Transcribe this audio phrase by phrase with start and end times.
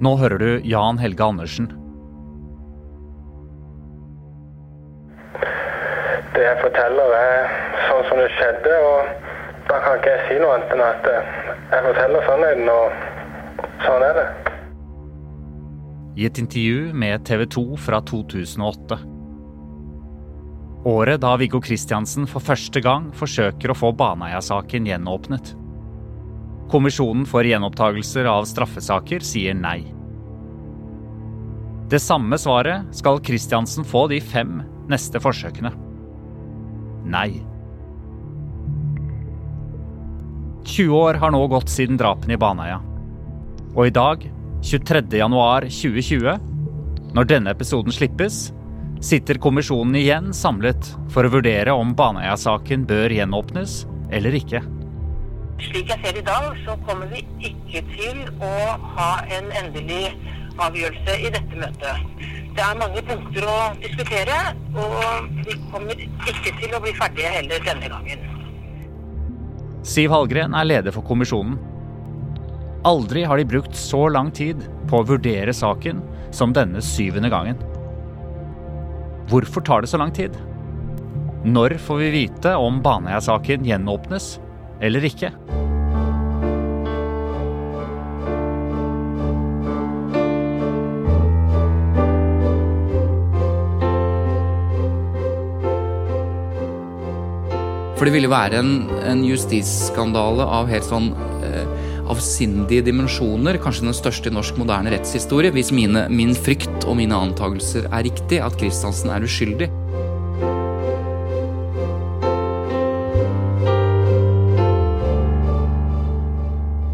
[0.00, 1.66] Nå hører du Jan Helge Andersen.
[6.32, 7.50] Det jeg forteller, er
[7.84, 9.10] sånn som det skjedde, og
[9.68, 14.16] da kan ikke jeg si noe annet enn at jeg forteller sannheten, og sånn er
[14.22, 14.26] det.
[16.16, 19.02] I et intervju med TV 2 fra 2008.
[20.88, 25.52] Året da Viggo Kristiansen for første gang forsøker å få Baneheia-saken gjenåpnet.
[26.70, 29.80] Kommisjonen for gjenopptagelser av straffesaker sier nei.
[31.90, 34.60] Det samme svaret skal Kristiansen få de fem
[34.90, 35.72] neste forsøkene.
[37.10, 37.40] Nei.
[40.70, 42.78] 20 år har nå gått siden drapene i Baneheia.
[43.74, 44.22] Og i dag,
[44.62, 46.38] 23.1.2020,
[47.18, 48.52] når denne episoden slippes,
[49.02, 53.80] sitter kommisjonen igjen samlet for å vurdere om Baneheia-saken bør gjenåpnes
[54.14, 54.62] eller ikke.
[55.60, 58.52] Slik jeg ser i dag, så kommer vi ikke til å
[58.96, 60.14] ha en endelig
[60.60, 62.06] avgjørelse i dette møtet.
[62.56, 64.38] Det er mange punkter å diskutere,
[64.74, 68.24] og vi kommer ikke til å bli ferdige heller denne gangen.
[69.86, 71.58] Siv Hallgren er leder for kommisjonen.
[72.88, 76.00] Aldri har de brukt så lang tid på å vurdere saken
[76.34, 77.60] som denne syvende gangen.
[79.30, 80.34] Hvorfor tar det så lang tid?
[81.44, 84.34] Når får vi vite om Baneheia-saken gjenåpnes
[84.80, 85.32] eller ikke?
[98.00, 98.70] For det ville være en,
[99.04, 101.10] en justisskandale av helt sånn
[101.44, 101.66] eh,
[102.08, 107.18] avsindige dimensjoner, kanskje den største i norsk moderne rettshistorie, hvis mine, min frykt og mine
[107.28, 109.68] antakelser er riktig, at Kristiansen er uskyldig.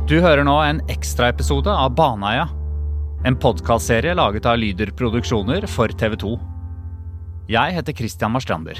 [0.06, 2.44] Du hører nå en ekstraepisode av Baneheia.
[3.26, 6.28] En podkastserie laget av Lyder Produksjoner for TV 2.
[7.50, 8.78] Jeg heter Christian Marstrander.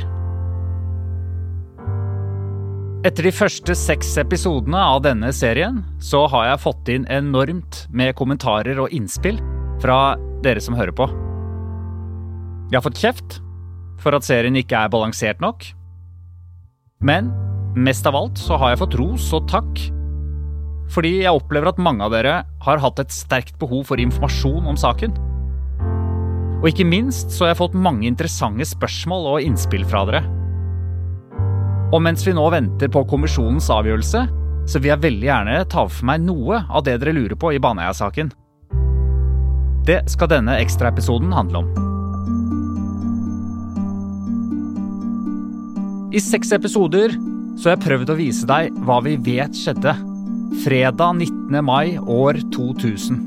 [3.11, 8.15] Etter de første seks episodene av denne serien så har jeg fått inn enormt med
[8.23, 9.43] kommentarer og innspill
[9.83, 10.15] fra
[10.47, 11.11] dere som hører på.
[12.71, 13.41] Jeg har fått kjeft
[13.99, 15.73] for at serien ikke er balansert nok.
[17.03, 17.35] Men
[17.75, 19.89] mest av alt så har jeg fått ros og takk
[20.93, 24.79] fordi jeg opplever at mange av dere har hatt et sterkt behov for informasjon om
[24.79, 25.15] saken.
[26.63, 30.23] Og ikke minst så har jeg fått mange interessante spørsmål og innspill fra dere.
[31.95, 34.25] Og mens vi nå venter på kommisjonens avgjørelse,
[34.67, 37.61] så vil jeg veldig gjerne ta for meg noe av det dere lurer på i
[37.63, 38.33] Baneheia-saken.
[39.87, 41.69] Det skal denne ekstraepisoden handle om.
[46.17, 47.15] I seks episoder
[47.57, 49.95] så har jeg prøvd å vise deg hva vi vet skjedde
[50.53, 51.65] fredag 19.
[51.65, 53.21] mai år 2000.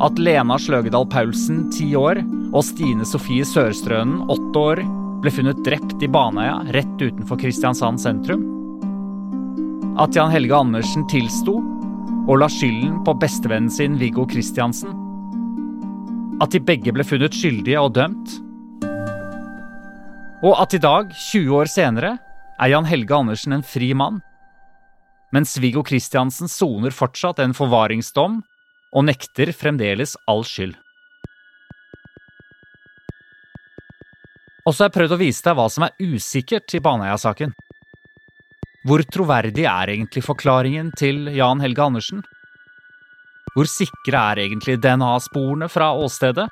[0.00, 2.20] At Lena Sløgedal Paulsen, ti år,
[2.52, 4.82] og Stine Sofie Sørstrønen, åtte år,
[5.22, 8.42] ble funnet drept i Baneheia rett utenfor Kristiansand sentrum.
[10.00, 11.58] At Jan Helge Andersen tilsto
[12.26, 14.96] og la skylden på bestevennen sin Viggo Kristiansen.
[16.42, 18.40] At de begge ble funnet skyldige og dømt.
[20.42, 22.16] Og at i dag, 20 år senere,
[22.58, 24.22] er Jan Helge Andersen en fri mann
[25.32, 28.40] mens Viggo Kristiansen soner fortsatt en forvaringsdom
[28.92, 30.76] og nekter fremdeles all skyld.
[34.62, 37.54] Og så har jeg prøvd å vise deg hva som er usikkert i Baneheia-saken.
[38.86, 42.22] Hvor troverdig er egentlig forklaringen til Jan Helge Andersen?
[43.56, 46.46] Hvor sikre er egentlig DNA-sporene fra åstedet?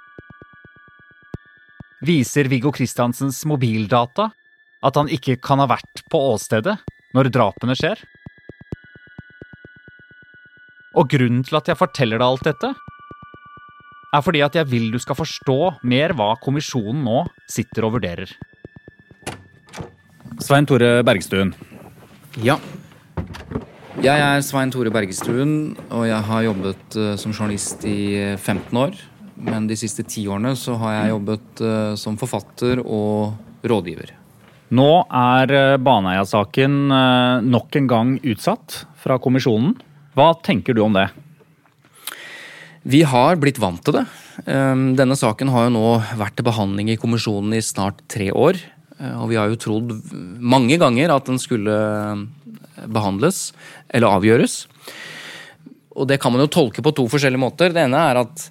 [2.07, 4.31] Viser Viggo Kristiansens mobildata
[4.81, 6.79] at han ikke kan ha vært på åstedet
[7.15, 8.01] når drapene skjer?
[11.01, 12.75] Og grunnen til at jeg forteller deg alt dette,
[14.11, 18.33] er fordi at jeg vil du skal forstå mer hva kommisjonen nå sitter og vurderer.
[20.45, 21.55] Svein Tore Bergstuen.
[22.45, 22.59] Ja.
[24.01, 28.97] Jeg er Svein Tore Bergestuen, og jeg har jobbet uh, som journalist i 15 år.
[29.41, 34.17] Men de siste ti årene så har jeg jobbet uh, som forfatter og rådgiver.
[34.77, 36.75] Nå er Baneheia-saken
[37.51, 39.73] nok en gang utsatt fra kommisjonen.
[40.19, 41.07] Hva tenker du om det?
[42.83, 44.07] Vi har blitt vant til det.
[44.49, 48.59] Ehm, denne saken har jo nå vært til behandling i kommisjonen i snart tre år.
[48.99, 49.93] Eh, og vi har jo trodd
[50.41, 51.77] mange ganger at den skulle
[52.89, 53.51] behandles
[53.93, 54.65] eller avgjøres.
[56.01, 57.75] Og det kan man jo tolke på to forskjellige måter.
[57.75, 58.45] Det ene er at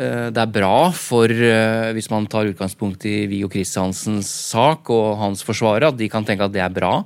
[0.00, 5.18] eh, det er bra for, eh, hvis man tar utgangspunkt i Viggo Kristiansens sak og
[5.20, 7.02] hans forsvarer, at de kan tenke at det er bra.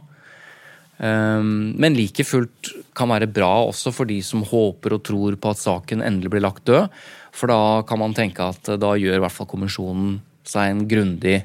[1.02, 5.55] Ehm, men like fullt kan være bra også for de som håper og tror på
[5.55, 6.91] at saken endelig blir lagt død.
[7.35, 11.41] For da kan man tenke at da gjør i hvert fall kommisjonen seg en grundig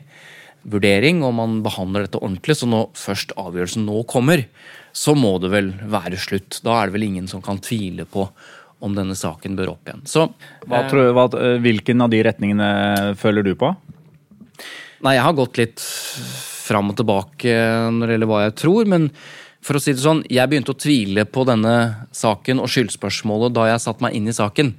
[0.69, 2.59] vurdering, og man behandler dette ordentlig.
[2.59, 4.45] Så når først avgjørelsen nå kommer,
[4.93, 6.59] så må det vel være slutt.
[6.65, 8.27] Da er det vel ingen som kan tvile på
[8.79, 10.05] om denne saken bør opp igjen.
[10.07, 10.29] Så,
[10.69, 11.25] hva tror, hva,
[11.59, 12.69] hvilken av de retningene
[13.19, 13.73] føler du på?
[15.03, 15.83] Nei, jeg har gått litt
[16.69, 17.55] fram og tilbake
[17.95, 18.89] når det gjelder hva jeg tror.
[18.91, 19.09] men
[19.61, 23.67] for å si det sånn, Jeg begynte å tvile på denne saken og skyldspørsmålet da
[23.73, 24.73] jeg satte meg inn i saken.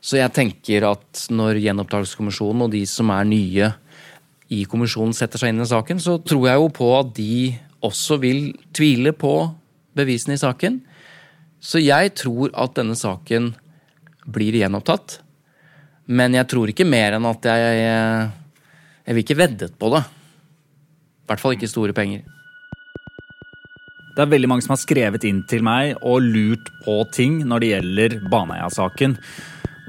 [0.00, 3.70] Så jeg tenker at når Gjenopptakelseskommisjonen og de som er nye
[4.54, 8.18] i kommisjonen setter seg inn i saken, så tror jeg jo på at de også
[8.22, 9.32] vil tvile på
[9.98, 10.80] bevisene i saken.
[11.58, 13.52] Så jeg tror at denne saken
[14.28, 15.18] blir gjenopptatt.
[16.08, 17.88] Men jeg tror ikke mer enn at jeg
[19.08, 20.02] Jeg vil ikke veddet på det.
[20.04, 22.26] I hvert fall ikke store penger.
[24.18, 27.62] Det er veldig mange som har skrevet inn til meg og lurt på ting når
[27.62, 29.14] det gjelder Baneheia-saken.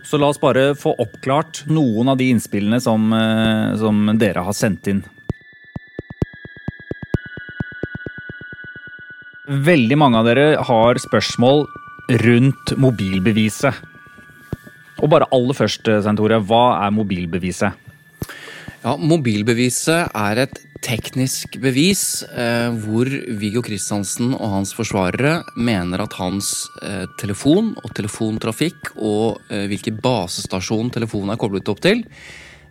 [0.06, 4.54] Så la oss bare få oppklart noen av de innspillene som, eh, som dere har
[4.54, 5.02] sendt inn.
[9.50, 11.66] Veldig mange av dere har spørsmål
[12.22, 13.74] rundt mobilbeviset.
[15.02, 17.74] Og bare aller først, Svein Tore, hva er mobilbeviset?
[18.84, 23.10] Ja, Mobilbeviset er et teknisk bevis eh, hvor
[23.40, 30.00] Viggo Kristiansen og hans forsvarere mener at hans eh, telefon og telefontrafikk og eh, hvilken
[30.04, 32.06] basestasjon telefonen er koblet opp til,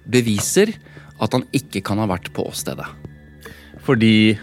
[0.09, 0.73] beviser
[1.19, 2.87] at han ikke kan ha vært på åstedet.
[3.85, 4.39] Fordi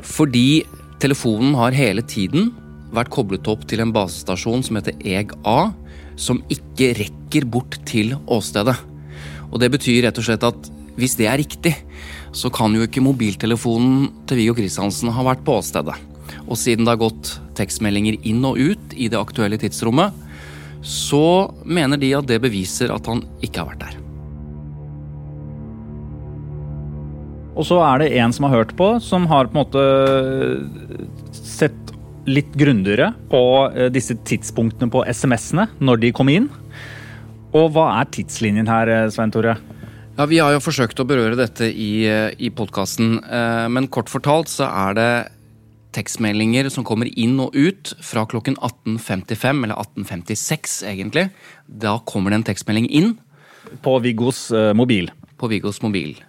[0.00, 0.64] Fordi
[1.00, 2.50] telefonen har hele tiden
[2.92, 5.72] vært koblet opp til en basestasjon som heter EG-A,
[6.16, 8.76] som ikke rekker bort til åstedet.
[9.50, 11.74] Og det betyr rett og slett at hvis det er riktig,
[12.32, 15.96] så kan jo ikke mobiltelefonen til Viggo Kristiansen ha vært på åstedet.
[16.46, 20.14] Og siden det har gått tekstmeldinger inn og ut i det aktuelle tidsrommet,
[20.86, 23.98] så mener de at det beviser at han ikke har vært der.
[27.58, 29.82] Og så er det en som har hørt på, som har på en måte
[31.34, 31.76] sett
[32.30, 33.42] litt grundigere på
[33.74, 36.48] eh, disse tidspunktene på SMS-ene når de kom inn.
[37.56, 39.56] Og hva er tidslinjen her, eh, Svein Tore?
[40.20, 44.10] Ja, Vi har jo forsøkt å berøre dette i, eh, i podkasten, eh, men kort
[44.12, 45.32] fortalt så er det
[45.96, 51.30] tekstmeldinger som kommer inn og ut fra klokken 18.55, eller 18.56 egentlig.
[51.66, 53.16] Da kommer det en tekstmelding inn.
[53.80, 55.08] På Viggos uh, mobil.
[55.38, 56.20] På Viggos mobil.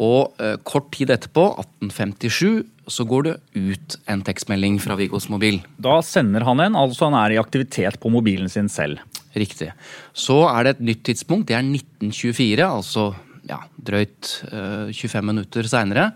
[0.00, 0.34] Og
[0.64, 1.54] kort tid etterpå,
[1.86, 5.60] 1857, så går det ut en tekstmelding fra Viggos mobil.
[5.78, 8.98] Da sender han en, altså han er i aktivitet på mobilen sin selv.
[9.36, 9.70] Riktig.
[10.12, 11.48] Så er det et nytt tidspunkt.
[11.48, 13.10] Det er 1924, altså
[13.48, 16.10] ja, drøyt uh, 25 minutter seinere.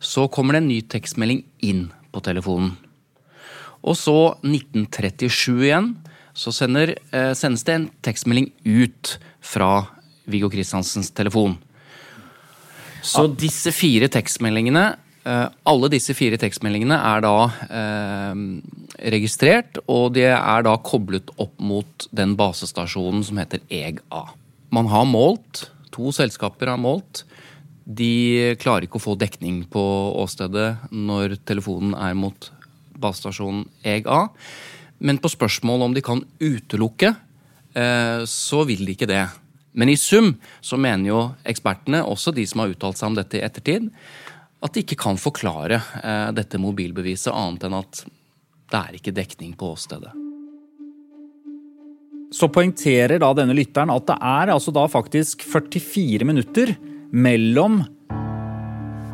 [0.00, 2.74] Så kommer det en ny tekstmelding inn på telefonen.
[3.80, 5.94] Og så 1937 igjen.
[6.36, 9.86] Så sender, uh, sendes det en tekstmelding ut fra
[10.30, 11.56] Viggo Kristiansens telefon.
[13.00, 17.34] Så disse fire tekstmeldingene Eh, alle disse fire tekstmeldingene er da
[17.68, 18.44] eh,
[19.12, 24.22] registrert, og de er da koblet opp mot den basestasjonen som heter EG-A.
[24.72, 27.24] Man har målt, to selskaper har målt.
[27.84, 29.82] De klarer ikke å få dekning på
[30.22, 32.50] åstedet når telefonen er mot
[33.00, 34.28] basestasjonen EG-A.
[35.00, 37.14] Men på spørsmål om de kan utelukke,
[37.74, 39.24] eh, så vil de ikke det.
[39.72, 43.38] Men i sum så mener jo ekspertene, også de som har uttalt seg om dette
[43.38, 43.90] i ettertid,
[44.60, 48.02] at de ikke kan forklare eh, dette mobilbeviset annet enn at
[48.70, 50.12] det er ikke dekning på åstedet.
[52.30, 56.76] Så poengterer da denne lytteren at det er altså da faktisk 44 minutter
[57.10, 57.82] mellom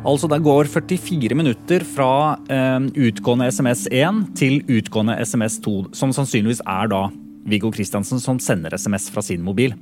[0.07, 6.13] Altså det går 44 minutter fra eh, utgående SMS 1 til utgående SMS 2, som
[6.15, 7.01] sannsynligvis er da
[7.49, 9.73] Viggo Kristiansen som sender SMS fra sin mobil.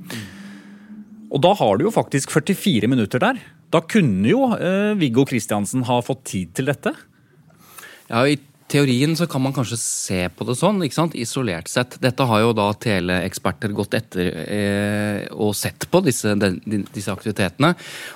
[1.30, 3.38] Og da har du jo faktisk 44 minutter der.
[3.76, 6.94] Da kunne jo eh, Viggo Kristiansen ha fått tid til dette?
[8.08, 8.38] Ja, i
[8.70, 11.16] teorien så kan man kanskje se på det sånn, ikke sant?
[11.18, 11.98] isolert sett.
[12.02, 17.74] Dette har jo da teleeksperter gått etter eh, og sett på disse, de, disse, aktivitetene,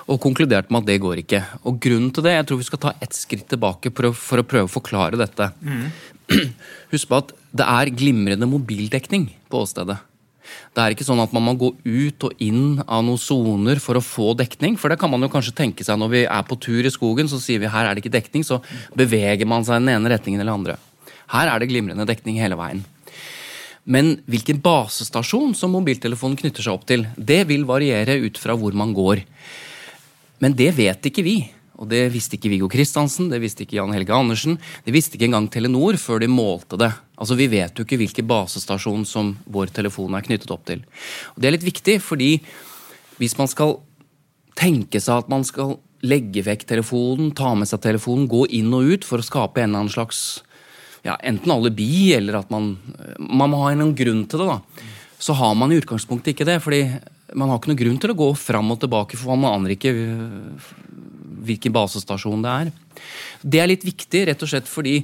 [0.09, 1.43] og konkludert med at det går ikke.
[1.69, 4.41] Og grunnen til det, jeg tror vi skal ta ett skritt tilbake for å, for
[4.41, 5.51] å prøve å forklare dette.
[5.61, 5.87] Mm.
[6.95, 10.01] Husk på at det er glimrende mobildekning på åstedet.
[10.71, 13.99] Det er ikke sånn at man må gå ut og inn av noen soner for
[13.99, 14.77] å få dekning.
[14.79, 17.27] For det kan man jo kanskje tenke seg når vi er på tur i skogen,
[17.31, 18.61] så sier vi her er det ikke dekning, så
[18.97, 20.77] beveger man seg i den ene retningen eller andre.
[21.31, 22.83] Her er det glimrende dekning hele veien.
[23.83, 28.75] Men hvilken basestasjon som mobiltelefonen knytter seg opp til, det vil variere ut fra hvor
[28.77, 29.23] man går.
[30.41, 31.39] Men det vet ikke vi.
[31.81, 34.59] Og det visste ikke Viggo Kristiansen, det visste ikke Jan Helge Andersen.
[34.85, 36.91] Det visste ikke engang Telenor før de målte det.
[37.21, 40.81] Altså Vi vet jo ikke hvilken basestasjon som vår telefon er knyttet opp til.
[41.35, 42.33] Og Det er litt viktig, fordi
[43.21, 43.77] hvis man skal
[44.57, 48.89] tenke seg at man skal legge vekk telefonen, ta med seg telefonen, gå inn og
[48.95, 50.41] ut for å skape en eller annen slags
[51.05, 52.75] ja, enten alibi, eller at man
[53.17, 54.87] Man må ha en grunn til det, da.
[55.21, 56.61] Så har man i utgangspunktet ikke det.
[56.61, 56.81] fordi
[57.37, 59.93] man har ikke noen grunn til å gå fram og tilbake, for man aner ikke
[61.41, 62.71] hvilken basestasjon det er.
[63.41, 64.99] Det er litt viktig, rett og slett fordi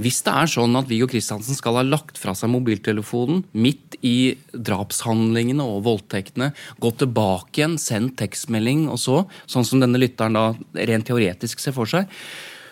[0.00, 4.32] hvis det er sånn at Viggo Kristiansen skal ha lagt fra seg mobiltelefonen midt i
[4.52, 9.18] drapshandlingene og voldtektene, gått tilbake igjen, sendt tekstmelding og så,
[9.50, 10.46] sånn som denne lytteren da
[10.88, 12.08] rent teoretisk ser for seg,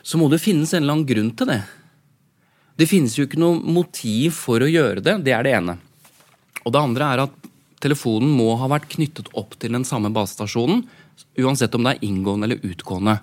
[0.00, 1.60] så må det finnes en eller annen grunn til det.
[2.80, 5.18] Det finnes jo ikke noe motiv for å gjøre det.
[5.26, 5.76] Det er det ene.
[6.64, 7.49] Og det andre er at
[7.82, 10.84] telefonen må ha vært knyttet opp til den samme basestasjonen,
[11.40, 13.20] uansett om det er inngående eller utgående.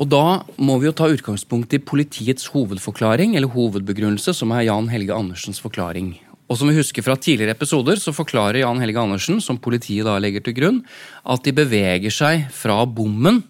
[0.00, 4.88] Og Da må vi jo ta utgangspunkt i politiets hovedforklaring, eller hovedbegrunnelse, som er Jan
[4.88, 6.14] Helge Andersens forklaring.
[6.50, 10.16] Og som vi husker fra tidligere episoder, så forklarer Jan Helge Andersen, som politiet da
[10.18, 10.80] legger til grunn,
[11.22, 13.42] at de beveger seg fra bommen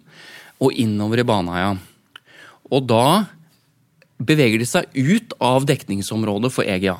[0.61, 1.77] og innover i Baneheia.
[2.71, 3.25] Og da
[4.21, 6.99] beveger de seg ut av dekningsområdet for EGA.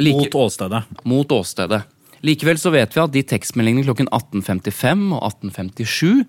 [0.00, 0.84] Like, mot åstedet.
[1.04, 1.82] Mot åstedet.
[2.22, 6.22] Likevel så vet vi at de tekstmeldingene klokken 18.55 og 18.57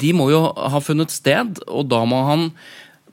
[0.00, 2.50] de må jo ha funnet sted, og da må han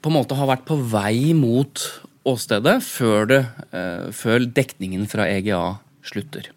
[0.02, 1.82] på en måte ha vært på vei mot
[2.28, 3.42] åstedet før, det,
[3.72, 6.52] eh, før dekningen fra EGA slutter.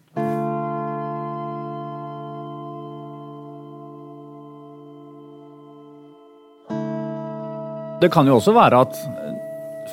[8.01, 8.95] Det kan jo også være at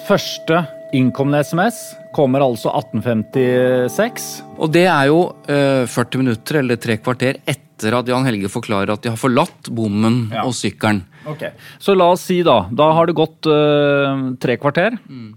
[0.07, 0.63] første
[0.97, 1.81] innkomne SMS
[2.17, 4.29] kommer altså 1856.
[4.59, 8.95] Og det er jo eh, 40 minutter eller tre kvarter etter at Jan Helge forklarer
[8.95, 10.47] at de har forlatt bommen ja.
[10.49, 11.05] og sykkelen.
[11.29, 11.53] Okay.
[11.79, 14.97] Så la oss si da, da har det gått eh, tre kvarter.
[15.07, 15.29] Mm.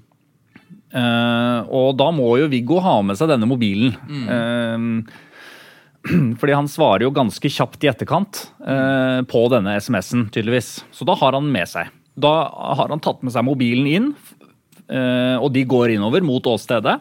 [0.92, 3.94] Eh, og da må jo Viggo ha med seg denne mobilen.
[4.08, 4.26] Mm.
[4.36, 5.30] Eh,
[6.42, 10.80] fordi han svarer jo ganske kjapt i etterkant eh, på denne SMS-en, tydeligvis.
[10.96, 11.92] Så da har han med seg.
[12.22, 12.34] Da
[12.78, 14.14] har han tatt med seg mobilen inn,
[14.92, 16.98] og de går innover mot åstedet.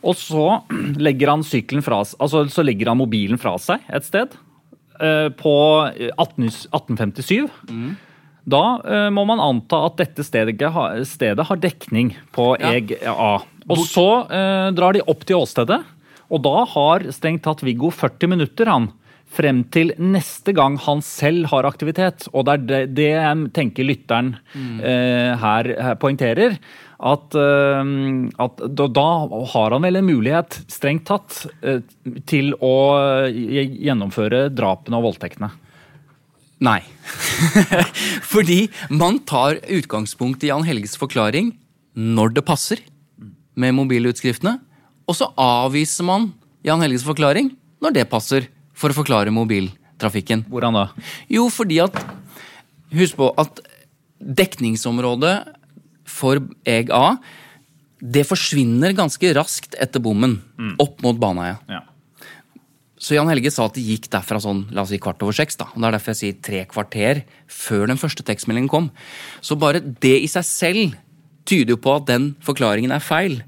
[0.00, 0.46] Og så
[1.06, 1.44] legger han
[1.84, 4.38] fra altså så legger han mobilen fra seg et sted.
[5.00, 5.54] Eh, på
[6.16, 7.48] 18, 1857.
[7.70, 7.96] Mm.
[8.50, 10.56] Da uh, må man anta at dette stedet,
[11.08, 12.72] stedet har dekning på ja.
[12.76, 13.24] EGA.
[13.70, 15.78] Og så uh, drar de opp til åstedet,
[16.30, 18.90] og da har strengt tatt Viggo 40 minutter han,
[19.30, 22.26] frem til neste gang han selv har aktivitet.
[22.34, 24.78] Og det er det, det jeg tenker lytteren mm.
[24.82, 26.58] uh, her, her, poengterer.
[27.00, 27.80] At, uh,
[28.44, 29.08] at da, da,
[29.54, 31.80] har han vel en mulighet, strengt tatt, uh,
[32.28, 32.74] til å
[33.30, 35.50] gjennomføre drapene og voldtektene.
[36.60, 36.82] Nei.
[38.32, 41.54] Fordi man tar utgangspunkt i Jan Helges forklaring
[41.96, 42.82] når det passer
[43.60, 44.58] med mobilutskriftene.
[45.08, 46.30] Og så avviser man
[46.66, 50.44] Jan Helges forklaring når det passer for å forklare mobiltrafikken.
[50.52, 50.86] Hvordan da?
[51.32, 51.96] Jo, fordi at
[52.90, 53.60] Husk på at
[54.18, 55.34] dekningsområdet
[56.20, 57.06] for EG A
[58.00, 60.38] det forsvinner ganske raskt etter bommen.
[60.56, 60.74] Mm.
[60.80, 61.58] Opp mot Baneheia.
[61.68, 61.82] Ja.
[63.00, 65.56] Så Jan Helge sa at det gikk derfra sånn, la oss si kvart over seks.
[65.56, 68.90] da, og Det er derfor jeg sier tre kvarter før den første tekstmeldingen kom.
[69.40, 70.98] Så bare det i seg selv
[71.48, 73.40] tyder jo på at den forklaringen er feil.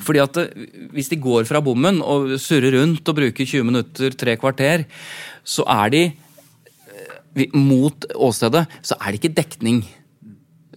[0.00, 4.14] Fordi at eh, Hvis de går fra bommen og surrer rundt og bruker 20 minutter,
[4.14, 4.86] tre kvarter,
[5.44, 9.82] så er de eh, mot åstedet, så er det ikke dekning.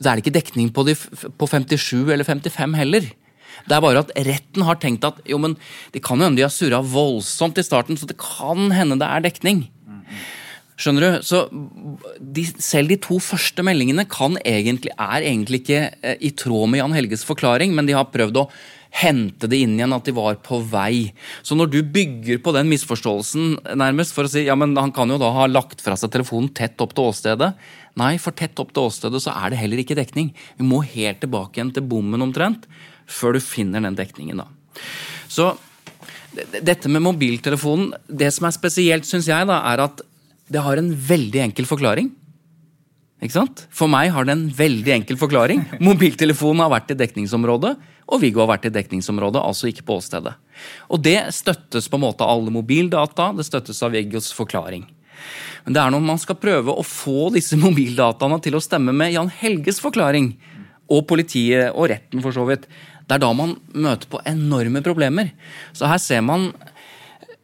[0.03, 0.95] Så er det ikke dekning på, de,
[1.39, 3.07] på 57 eller 55 heller.
[3.63, 5.55] Det er bare at retten har tenkt at jo, men
[5.93, 9.23] det kan hende de har surra voldsomt i starten, så det kan hende det er
[9.29, 9.65] dekning.
[10.73, 11.25] Skjønner du?
[11.25, 11.45] Så
[12.19, 14.07] de, selv de to første meldingene
[14.41, 18.41] egentlig, er egentlig ikke eh, i tråd med Jan Helges forklaring, men de har prøvd
[18.41, 18.47] å
[18.93, 21.13] hente det inn igjen at de var på vei.
[21.41, 25.09] Så når du bygger på den misforståelsen, nærmest, for å si ja, men han kan
[25.09, 27.53] jo da ha lagt fra seg telefonen tett opp til åstedet.
[27.99, 30.31] Nei, for tett opp til åstedet så er det heller ikke dekning.
[30.57, 32.65] Vi må helt tilbake igjen til bommen omtrent,
[33.05, 34.47] før du finner den dekningen, da.
[35.29, 35.53] Så
[36.33, 40.01] dette med mobiltelefonen, det som er spesielt, syns jeg, da, er at
[40.49, 42.09] det har en veldig enkel forklaring.
[43.23, 43.67] Ikke sant?
[43.71, 45.61] For meg har det en veldig enkel forklaring.
[45.87, 47.75] Mobiltelefonen har vært i dekningsområdet
[48.11, 50.33] og Viggo har vært i dekningsområdet, altså ikke på åstedet.
[50.91, 54.85] Og det støttes på en måte av alle mobildata, det støttes av Viggos forklaring.
[55.63, 59.15] Men det er når man skal prøve å få disse mobildataene til å stemme med
[59.15, 60.33] Jan Helges forklaring,
[60.91, 62.67] og politiet og retten for så vidt,
[63.07, 65.31] det er da man møter på enorme problemer.
[65.75, 66.51] Så her ser man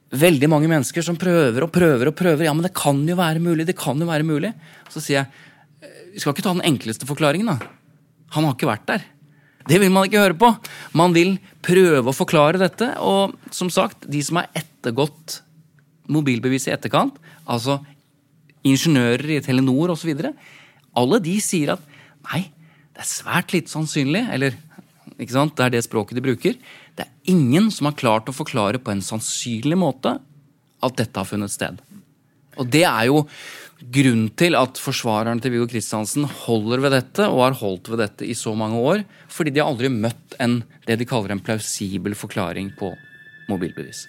[0.09, 2.45] veldig mange mennesker som prøver og prøver og prøver.
[2.47, 4.53] Ja, men det kan jo være mulig, det kan jo være mulig.
[4.91, 5.45] Så sier jeg
[6.09, 7.69] vi skal ikke ta den enkleste forklaringen, da.
[8.35, 9.03] Han har ikke vært der.
[9.69, 10.49] Det vil man ikke høre på.
[10.97, 11.35] Man vil
[11.65, 15.39] prøve å forklare dette, og som sagt, de som har ettergått
[16.09, 17.77] mobilbevis i etterkant, altså
[18.67, 20.13] ingeniører i Telenor osv.,
[20.99, 21.83] alle de sier at
[22.29, 22.47] nei,
[22.95, 24.57] det er svært lite sannsynlig, eller
[25.19, 26.57] ikke sant, det er det språket de bruker.
[26.95, 30.17] Det er ingen som har klart å forklare på en sannsynlig måte
[30.83, 31.79] at dette har funnet sted.
[32.59, 33.23] Og det er jo
[33.79, 38.27] grunnen til at forsvarerne til Viggo Kristiansen holder ved dette, og har holdt ved dette
[38.27, 42.17] i så mange år, fordi de har aldri møtt en, det de kaller en plausibel
[42.19, 42.93] forklaring på
[43.51, 44.07] mobilbevis.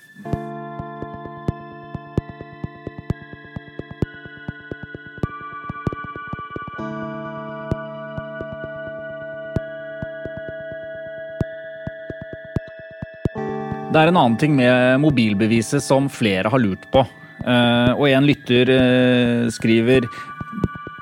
[13.91, 17.03] Det er en annen ting med mobilbeviset som flere har lurt på.
[17.43, 20.07] Eh, og en lytter eh, skriver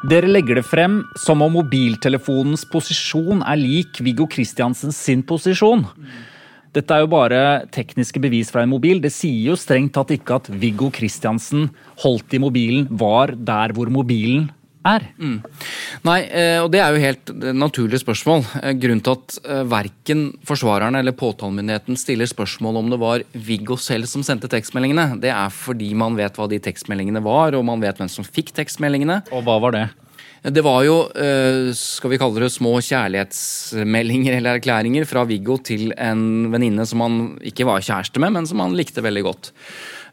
[0.08, 5.82] dere legger det frem som om mobiltelefonens posisjon er lik Viggo Kristiansens sin posisjon.
[6.72, 7.42] Dette er jo bare
[7.74, 9.02] tekniske bevis fra en mobil.
[9.04, 11.68] Det sier jo strengt tatt ikke at Viggo Kristiansen
[12.04, 14.48] holdt i mobilen, var der hvor mobilen
[14.86, 15.10] er.
[15.18, 15.42] Mm.
[16.06, 18.44] Nei, eh, og det er jo helt naturlig spørsmål.
[18.62, 23.78] Eh, grunnen til at eh, verken forsvarerne eller påtalemyndigheten stiller spørsmål om det var Viggo
[23.80, 27.82] selv som sendte tekstmeldingene, det er fordi man vet hva de tekstmeldingene var, og man
[27.82, 29.22] vet hvem som fikk tekstmeldingene.
[29.34, 29.86] Og hva var det?
[30.38, 31.00] Det var jo,
[31.74, 37.16] skal vi kalle det, små kjærlighetsmeldinger eller erklæringer fra Viggo til en venninne som han
[37.42, 39.50] ikke var kjæreste med, men som han likte veldig godt.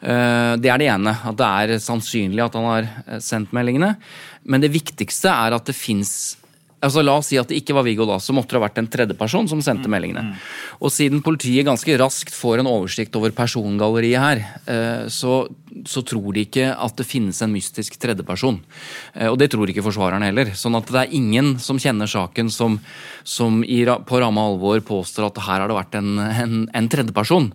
[0.01, 3.95] Det er det ene, at det er sannsynlig at han har sendt meldingene.
[4.45, 6.35] Men det viktigste er at det fins
[6.85, 8.79] Altså, La oss si at det ikke var Viggo, da, så måtte det ha vært
[8.81, 10.23] en tredjeperson som sendte mm, meldingene.
[10.27, 10.43] Mm.
[10.85, 15.39] Og siden politiet ganske raskt får en oversikt over persongalleriet her, eh, så,
[15.87, 18.59] så tror de ikke at det finnes en mystisk tredjeperson.
[19.15, 20.53] Eh, og det tror ikke forsvarerne heller.
[20.57, 22.77] Sånn at det er ingen som kjenner saken som,
[23.23, 27.53] som i, på ramme alvor påstår at her har det vært en, en, en tredjeperson.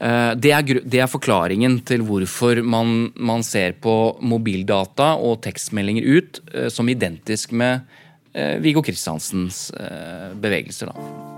[0.00, 6.06] Eh, det er, det er, forklaringen til hvorfor man, man, ser på mobildata og tekstmeldinger
[6.08, 7.82] ut eh, som identisk med
[8.32, 9.68] eh, Viggo Kristiansens
[10.40, 10.88] bevegelser.
[10.88, 11.28] Da.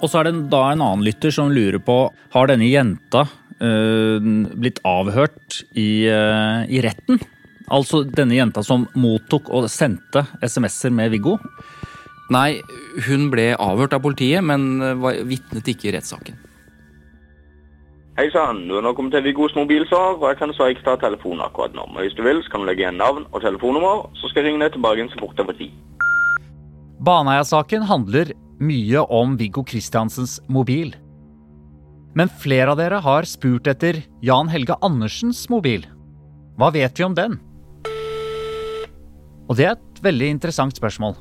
[0.00, 1.98] Og så er det da en annen lytter som lurer på
[2.32, 3.26] har denne jenta
[3.60, 7.20] øh, blitt avhørt i, øh, i retten.
[7.70, 11.36] Altså denne jenta som mottok og sendte SMS-er med Viggo.
[12.30, 12.60] Nei,
[13.08, 16.38] hun ble avhørt av politiet, men var vitnet ikke i rettssaken.
[18.20, 20.96] Hei sann, du har nå kommet til Viggos mobilsvar, og jeg kan dessverre ikke ta
[21.00, 21.86] telefonen akkurat nå.
[21.90, 24.50] Men hvis du vil, så kan du legge igjen navn og telefonnummer, så skal jeg
[24.50, 25.78] ringe deg tilbake så fort jeg får tid.
[27.00, 30.92] Baneheia-saken handler mye om Viggo Kristiansens mobil.
[32.18, 35.86] Men flere av dere har spurt etter Jan Helge Andersens mobil.
[36.60, 37.38] Hva vet vi om den?
[39.48, 41.16] Og det er et veldig interessant spørsmål.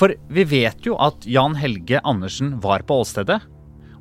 [0.00, 3.36] For vi vet jo at Jan Helge Andersen var på åstedet.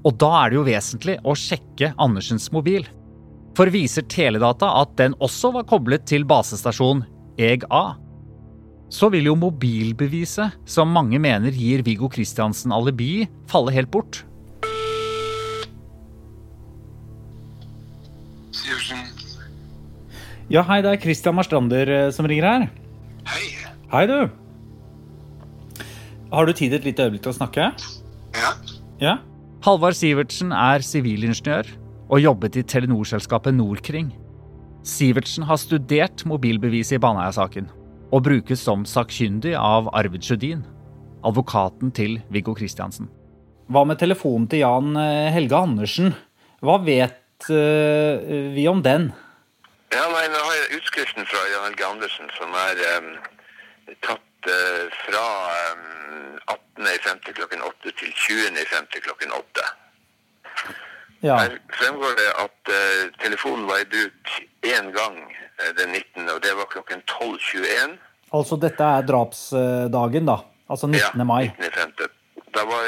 [0.07, 2.87] Og da er det jo vesentlig å sjekke Andersens mobil.
[3.57, 7.03] For viser Teledata at den også var koblet til basestasjon
[7.35, 7.83] EG-A,
[8.89, 14.23] så vil jo mobilbeviset, som mange mener gir Viggo Kristiansen alibi, falle helt bort.
[20.49, 22.69] Ja, hei, det er Christian Marstrander eh, som ringer her.
[23.29, 23.43] Hei.
[23.91, 24.48] Hei, du.
[26.29, 27.71] Har du tid et lite øyeblikk til å snakke?
[28.37, 28.49] Ja.
[29.01, 29.13] ja?
[29.65, 31.71] Halvard Sivertsen er sivilingeniør
[32.09, 34.11] og jobbet i Telenor-selskapet Norkring.
[34.85, 37.71] Sivertsen har studert mobilbeviset i Baneheia-saken
[38.13, 40.61] og brukes som sakkyndig av Arvid Sjødin,
[41.25, 43.09] advokaten til Viggo Kristiansen.
[43.69, 46.13] Hva med telefonen til Jan eh, Helge Andersen?
[46.61, 49.11] Hva vet uh, vi om den?
[49.93, 53.13] Ja, nei, Nå har jeg utskriften fra Jan Helge Andersen, som er um,
[54.05, 54.25] tatt
[55.03, 55.25] fra
[55.73, 56.37] um,
[56.79, 57.33] 18.5.
[57.33, 58.99] klokken 8 til 20.5.
[59.05, 59.67] klokken 8.
[61.21, 61.35] Ja.
[61.37, 64.35] Her fremgår det at uh, telefonen var i bruk
[64.65, 65.17] én gang
[65.79, 67.97] den 19., og det var klokken 12.21.
[68.33, 70.37] Altså dette er drapsdagen, da?
[70.69, 71.19] Altså 19.
[71.19, 71.51] Ja, mai?
[71.59, 72.09] 19.
[72.55, 72.83] Da var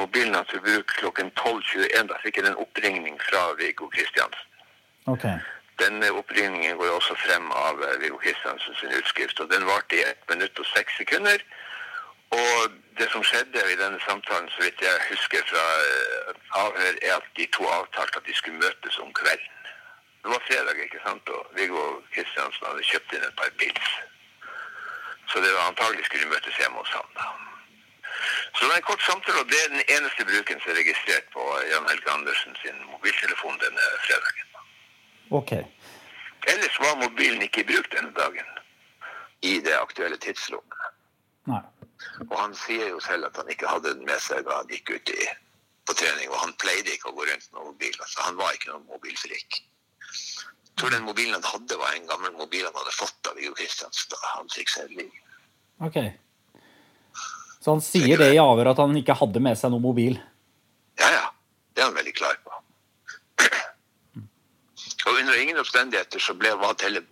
[0.00, 2.06] mobilen hans i bruk klokken 12.21.
[2.10, 4.50] Da fikk jeg en oppringning fra Viggo Kristiansen.
[5.06, 5.36] Okay.
[5.82, 10.28] Denne oppringningen går også frem av Viggo Viggo Kristiansens utskrift, og den varte i 1
[10.32, 11.38] minutt og 6 sekunder.
[12.30, 12.56] Og
[12.98, 17.26] det som skjedde i denne samtalen, så vidt jeg husker fra uh, avhør, er at
[17.36, 19.50] de to avtalte at de skulle møtes om kvelden.
[20.22, 21.82] Det var fredag, ikke sant, og Viggo
[22.14, 23.90] Kristiansen hadde kjøpt inn et par pils.
[25.30, 27.10] Så det var antagelig skulle møtes hjemme hos ham.
[27.18, 27.26] da.
[28.54, 31.26] Så det var en kort samtale, og det er den eneste bruken som er registrert
[31.36, 34.53] på Jan Helge Andersen sin mobiltelefon denne fredagen.
[35.30, 35.52] Ok.
[36.52, 38.50] Ellers var mobilen ikke i bruk denne dagen
[39.44, 40.90] i det aktuelle tidsrommet.
[41.48, 41.60] Nei.
[42.28, 44.92] Og han sier jo selv at han ikke hadde den med seg da han gikk
[44.94, 45.28] ut i,
[45.88, 47.96] på trening, og han pleide ikke å gå rundt med mobil.
[47.98, 49.60] Altså, han var ikke noen mobilfrik.
[50.04, 53.54] Jeg tror den mobilen han hadde, var en gammel mobil han hadde fått av Viggo
[53.58, 55.12] Kristiansen da han fikk seg liv.
[55.84, 56.00] Ok.
[57.64, 60.18] Så han sier det i avhør at han ikke hadde med seg noen mobil?
[61.00, 61.28] Ja, ja.
[61.74, 62.58] Det er han veldig klar på.
[65.04, 66.54] Og under ingen omstendigheter så ble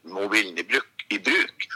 [0.08, 0.88] mobilen i bruk.
[1.12, 1.66] I bruk.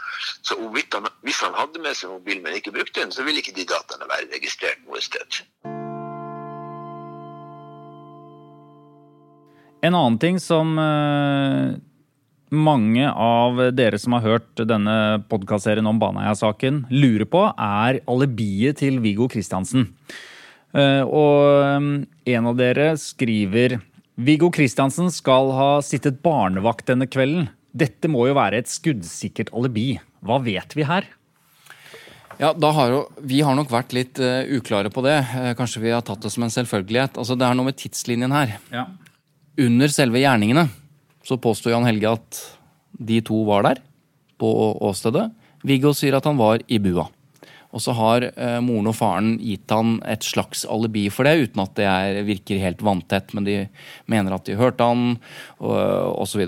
[0.41, 3.53] Så han, hvis han hadde med seg mobilen, men ikke brukte den, så ville ikke
[3.53, 5.41] de dataene være registrert noe sted.
[9.85, 11.75] En annen ting som eh,
[12.49, 14.95] mange av dere som har hørt denne
[15.29, 19.91] podkastserien om Baneheia-saken, lurer på, er alibiet til Viggo Kristiansen.
[20.73, 21.91] Eh, og eh,
[22.33, 23.77] en av dere skriver
[24.17, 27.51] Viggo Kristiansen skal ha sittet barnevakt denne kvelden.
[27.77, 29.99] Dette må jo være et skuddsikkert alibi.
[30.25, 31.05] Hva vet vi her?
[32.41, 35.19] Ja, har jo, Vi har nok vært litt uh, uklare på det.
[35.33, 37.17] Uh, kanskje vi har tatt det som en selvfølgelighet.
[37.17, 38.57] Altså, Det er noe med tidslinjen her.
[38.73, 38.87] Ja.
[39.57, 40.67] Under selve gjerningene
[41.25, 42.41] så påsto Jan Helge at
[42.97, 43.81] de to var der
[44.41, 44.49] på
[44.85, 45.29] åstedet.
[45.65, 47.05] Viggo sier at han var i bua.
[47.77, 51.61] Og så har eh, moren og faren gitt han et slags alibi for det, uten
[51.61, 53.59] at det er, virker helt vanntett, men de
[54.09, 55.19] mener at de hørte han,
[55.61, 56.41] og osv.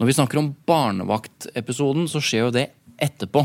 [0.00, 3.44] Når vi snakker om barnevaktepisoden, så skjer jo det etterpå.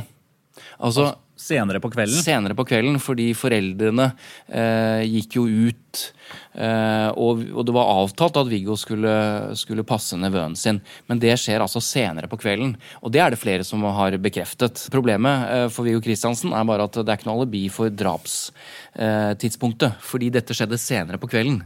[0.79, 1.11] Altså,
[1.41, 2.21] Senere på kvelden?
[2.21, 4.11] Senere på kvelden, fordi foreldrene
[4.47, 6.13] eh, gikk jo ut.
[6.53, 9.13] Eh, og, og, det var avtalt at Viggo skulle,
[9.57, 10.79] skulle, passe nevøen sin.
[11.09, 12.71] Men det skjer altså senere på kvelden.
[13.01, 14.85] Og det er det flere som har bekreftet.
[14.93, 19.91] Problemet eh, for Viggo Kristiansen er bare at det er ikke noe alibi for drapstidspunktet.
[20.05, 21.63] fordi dette skjedde senere på kvelden.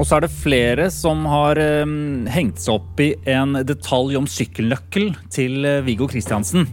[0.00, 4.28] Og så er det flere som har um, hengt seg opp i en detalj om
[4.30, 6.64] sykkelnøkkel til uh, Viggo Kristiansen.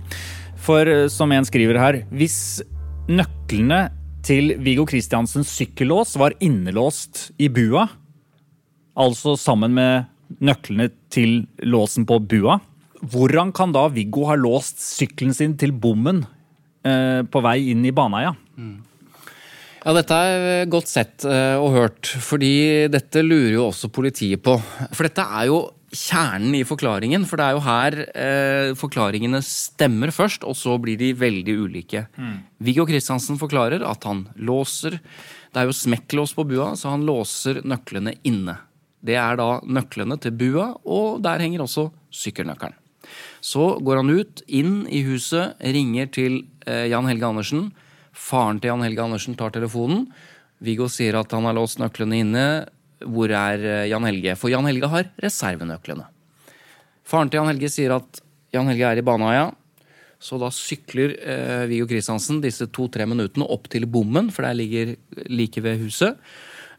[0.64, 2.62] For uh, som en skriver her, hvis
[3.12, 3.90] nøklene
[4.24, 7.90] til Viggo Kristiansens sykkellås var innelåst i bua,
[8.96, 10.08] altså sammen med
[10.44, 12.62] nøklene til låsen på bua,
[13.04, 16.24] hvordan kan da Viggo ha låst sykkelen sin til bommen
[16.88, 18.34] eh, på vei inn i Baneheia?
[18.58, 18.87] Mm.
[19.88, 24.58] Ja, dette er godt sett eh, og hørt, fordi dette lurer jo også politiet på.
[24.92, 25.62] For dette er jo
[25.96, 31.00] kjernen i forklaringen, for det er jo her eh, forklaringene stemmer først, og så blir
[31.00, 32.04] de veldig ulike.
[32.20, 32.36] Mm.
[32.68, 37.64] Viggo Kristiansen forklarer at han låser Det er jo smekklås på bua, så han låser
[37.64, 38.60] nøklene inne.
[39.00, 42.76] Det er da nøklene til bua, og der henger også sykkelnøkkelen.
[43.40, 47.70] Så går han ut, inn i huset, ringer til eh, Jan Helge Andersen
[48.18, 50.08] Faren til Jan Helge Andersen tar telefonen.
[50.64, 52.48] Viggo sier at han har låst nøklene inne.
[53.06, 54.34] Hvor er eh, Jan Helge?
[54.40, 56.08] For Jan Helge har reservenøklene.
[57.08, 58.22] Faren til Jan Helge sier at
[58.56, 59.48] Jan Helge er i Baneheia.
[60.18, 64.96] Så da sykler eh, Viggo Kristiansen disse to-tre minuttene opp til bommen, for der ligger
[65.30, 66.18] like ved huset.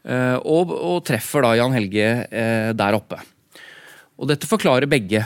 [0.03, 3.19] Eh, og, og, treffer da Jan Helge eh, der oppe.
[4.19, 5.23] Og dette forklarer begge.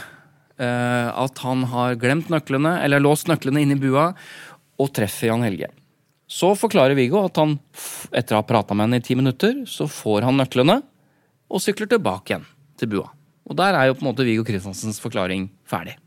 [0.62, 4.12] Eh, at han har glemt nøklene, eller låst nøklene inne i bua,
[4.78, 5.74] og treffer Jan Helge.
[6.34, 7.58] Så forklarer Viggo at han,
[8.10, 10.80] etter å ha prata med henne i ti minutter, så får han nøklene
[11.54, 12.48] og sykler tilbake igjen
[12.80, 13.12] til bua.
[13.46, 15.98] Og der er jo på en måte Viggo Kristiansens forklaring ferdig.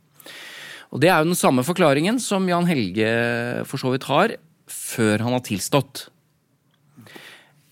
[0.91, 3.09] Og det er jo den samme forklaringen som Jan Helge
[3.69, 4.35] for så vidt har
[4.71, 6.07] før han har tilstått.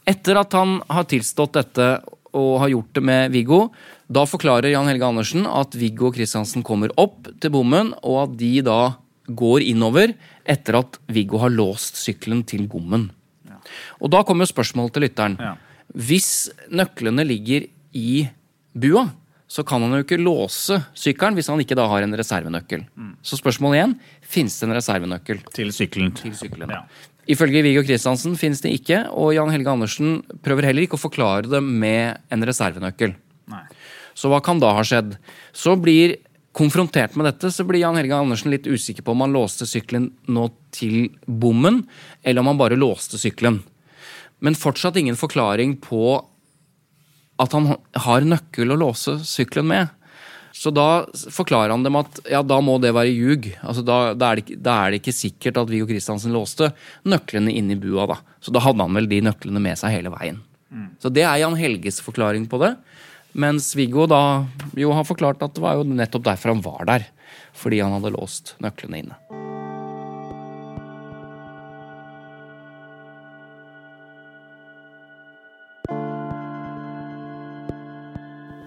[0.06, 1.88] Etter at han har tilstått dette
[2.34, 3.60] og har gjort det med Viggo,
[4.10, 8.58] da forklarer Jan Helge Andersen at Viggo Kristiansen kommer opp til bommen, og at de
[8.66, 8.80] da
[9.24, 10.12] går innover
[10.44, 13.09] etter at Viggo har låst sykkelen til gommen.
[13.48, 13.59] Ja.
[14.00, 15.37] Og da kommer spørsmålet til lytteren.
[15.40, 15.54] Ja.
[15.94, 18.24] Hvis nøklene ligger i
[18.74, 19.07] bua,
[19.46, 22.87] så kan han jo ikke låse sykkelen hvis han ikke da har en reservenøkkel.
[22.96, 23.16] Mm.
[23.22, 23.96] Så spørsmålet igjen
[24.35, 25.42] finnes det en reservenøkkel.
[25.54, 26.14] Til sykkelen.
[26.18, 26.72] Til sykkelen.
[26.74, 26.85] Ja.
[27.30, 31.48] Ifølge Viggo Kristiansen finnes det ikke, og Jan Helge Andersen prøver heller ikke å forklare
[31.48, 33.14] det med en reservenøkkel.
[33.52, 33.64] Nei.
[34.14, 35.16] Så hva kan da ha skjedd?
[35.57, 36.18] Så blir
[36.54, 40.12] Konfrontert med dette så blir Jan Helge Andersen litt usikker på om han låste sykkelen
[40.30, 41.82] nå til bommen,
[42.22, 43.58] eller om han bare låste sykkelen.
[44.44, 46.14] Men fortsatt ingen forklaring på
[47.42, 47.72] at han
[48.06, 49.92] har nøkkel å låse sykkelen med.
[50.54, 51.02] Så da
[51.34, 53.48] forklarer han dem at ja, da må det være ljug.
[53.66, 56.70] Altså, da, da, er det, da, er det, ikke sikkert at Viggo Kristiansen låste
[57.10, 58.06] nøklene inne i bua.
[58.12, 58.20] da.
[58.38, 60.38] Så da hadde han vel de nøklene med seg hele veien.
[60.70, 60.92] Mm.
[61.02, 62.76] Så det er Jan Helges forklaring på det.
[63.34, 64.46] Mens Viggo da
[64.78, 67.06] jo har forklart at det var jo nettopp derfor han var der.
[67.54, 69.18] Fordi han hadde låst nøklene inne.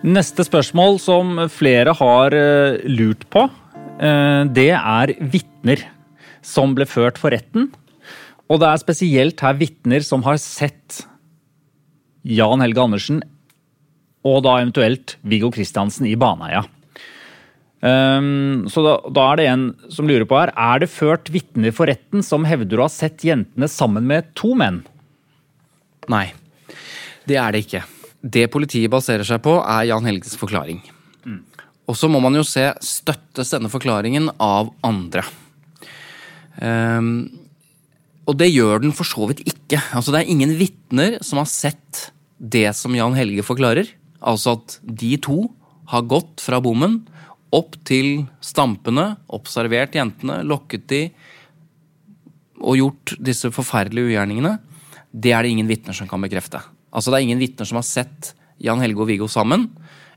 [0.08, 3.42] Neste spørsmål som flere har eh, lurt på,
[4.00, 5.82] eh, det er vitner
[6.46, 7.72] som ble ført for retten.
[8.48, 11.02] Og det er spesielt her vitner som har sett
[12.24, 13.20] Jan Helge Andersen
[14.28, 16.66] og da eventuelt Viggo Kristiansen i Baneheia.
[17.78, 21.70] Um, så da, da, er det en som lurer på her Er det ført vitner
[21.78, 24.80] for retten som hevder å ha sett jentene sammen med to menn?
[26.10, 26.32] Nei,
[27.30, 27.84] det er det ikke.
[28.18, 30.82] Det politiet baserer seg på, er Jan Helges forklaring.
[31.28, 31.44] Mm.
[31.88, 35.22] Og så må man jo se støttes denne forklaringen av andre.
[36.58, 37.30] Um,
[38.28, 39.80] og det gjør den for så vidt ikke.
[39.96, 43.90] Altså Det er ingen vitner som har sett det som Jan Helge forklarer.
[44.22, 45.44] Altså at de to
[45.92, 47.02] har gått fra bommen
[47.56, 51.02] opp til stampene, observert jentene, lokket de
[52.58, 54.58] og gjort disse forferdelige ugjerningene.
[55.14, 56.60] Det er det ingen vitner som kan bekrefte.
[56.92, 59.68] Altså Det er ingen vitner som har sett Jan Helge og Viggo sammen,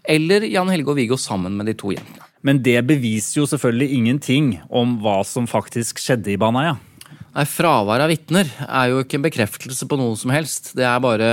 [0.02, 2.24] eller Jan Helge og Viggo sammen med de to jentene.
[2.40, 6.78] Men det beviser jo selvfølgelig ingenting om hva som faktisk skjedde i Baneheia.
[7.30, 10.72] Nei, Fravær av vitner er jo ikke en bekreftelse på noe som helst.
[10.78, 11.28] Det er bare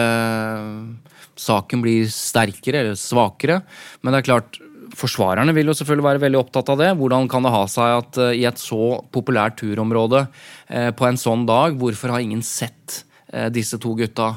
[1.38, 3.62] Saken blir sterkere eller svakere.
[4.02, 4.60] Men det er klart,
[4.98, 6.92] forsvarerne vil jo selvfølgelig være veldig opptatt av det.
[7.00, 11.20] Hvordan kan det ha seg at uh, i et så populært turområde uh, på en
[11.20, 14.34] sånn dag, hvorfor har ingen sett uh, disse to gutta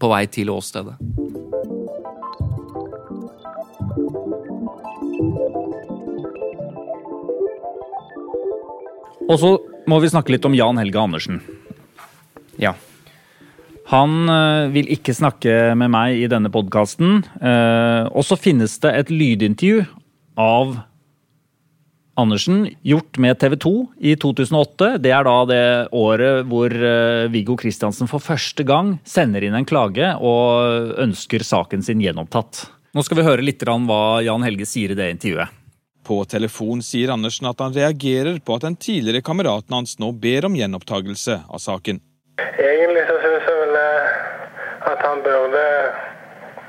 [0.00, 0.96] på vei til åstedet?
[9.26, 9.56] Og så
[9.90, 11.40] må vi snakke litt om Jan Helge Andersen.
[12.62, 12.76] Ja.
[13.92, 17.20] Han øh, vil ikke snakke med meg i denne podkasten.
[17.38, 19.84] Uh, og så finnes det et lydintervju
[20.42, 20.78] av
[22.16, 23.72] Andersen gjort med TV 2
[24.10, 24.88] i 2008.
[25.04, 29.68] Det er da det året hvor uh, Viggo Kristiansen for første gang sender inn en
[29.68, 32.64] klage og ønsker saken sin gjenopptatt.
[32.96, 35.62] Nå skal vi høre litt hva Jan Helge sier i det intervjuet.
[36.06, 40.46] På telefon sier Andersen at han reagerer på at den tidligere kameraten hans nå ber
[40.48, 42.00] om gjenopptakelse av saken.
[42.36, 43.55] Egentlig så syns jeg eh,
[44.86, 45.66] at han burde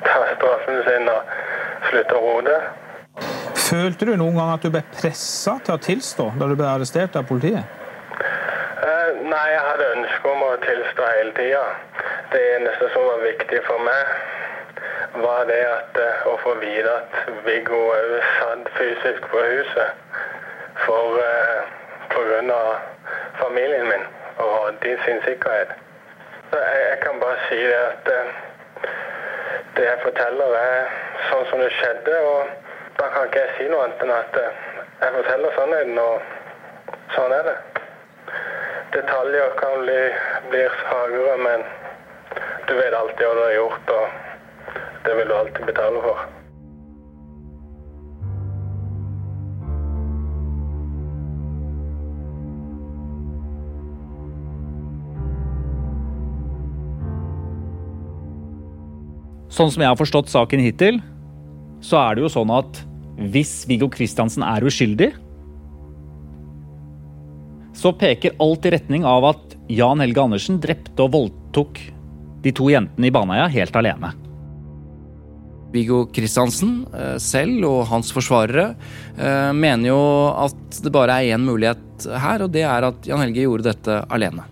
[0.05, 1.21] ta straffen sin og
[1.89, 2.57] slutte å rode.
[3.67, 7.17] Følte du noen gang at du ble pressa til å tilstå da du ble arrestert
[7.19, 7.65] av politiet?
[8.77, 11.63] Uh, nei, jeg hadde ønske om å tilstå hele tida.
[12.31, 14.13] Det eneste som var viktig for meg,
[15.23, 20.21] var det at, uh, å få vite at Viggo òg satt fysisk på huset
[20.85, 21.73] for uh,
[22.13, 22.61] pga.
[23.41, 25.73] familien min og din sin sikkerhet.
[26.51, 28.29] Jeg, kan bare si det at uh,
[29.75, 30.93] det jeg forteller, er
[31.29, 32.19] sånn som det skjedde.
[32.29, 34.61] Og da kan ikke jeg si noe annet enn at uh,
[35.01, 37.57] jeg forteller sannheten, og sånn er det.
[38.95, 39.99] Detaljer kan bli,
[40.53, 41.67] bli svakere, men
[42.69, 46.36] du vet alltid hva du har gjort, og det vil du alltid betale for.
[59.57, 60.99] Sånn som jeg har forstått saken hittil,
[61.81, 62.83] så er det jo sånn at
[63.33, 65.09] hvis Viggo Kristiansen er uskyldig,
[67.77, 71.81] så peker alt i retning av at Jan Helge Andersen drepte og voldtok
[72.45, 74.13] de to jentene i Baneheia helt alene.
[75.73, 78.69] Viggo Kristiansen eh, selv og hans forsvarere
[79.17, 79.99] eh, mener jo
[80.45, 83.99] at det bare er én mulighet her, og det er at Jan Helge gjorde dette
[84.13, 84.45] alene.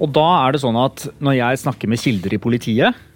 [0.00, 3.06] Og da er det sånn at når jeg snakker med kilder i politiet,